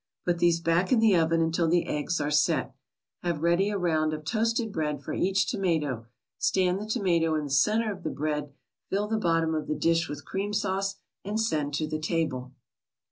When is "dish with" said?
9.75-10.25